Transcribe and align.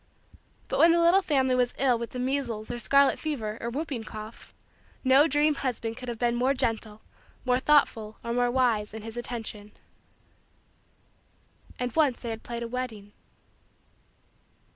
But 0.67 0.79
when 0.79 0.91
the 0.93 0.99
little 0.99 1.21
family 1.21 1.53
was 1.53 1.75
ill 1.77 1.99
with 1.99 2.09
the 2.09 2.17
measles 2.17 2.71
or 2.71 2.79
scarlet 2.79 3.19
fever 3.19 3.59
or 3.61 3.69
whooping 3.69 4.03
cough 4.05 4.51
no 5.03 5.27
dream 5.27 5.53
husband 5.53 5.95
could 5.95 6.09
have 6.09 6.17
been 6.17 6.33
more 6.33 6.55
gentle, 6.55 7.03
more 7.45 7.59
thoughtful, 7.59 8.17
or 8.23 8.33
more 8.33 8.49
wise, 8.49 8.95
in 8.95 9.03
his 9.03 9.15
attention. 9.15 9.73
And 11.77 11.95
once 11.95 12.19
they 12.19 12.31
had 12.31 12.41
played 12.41 12.63
a 12.63 12.67
wedding. 12.67 13.13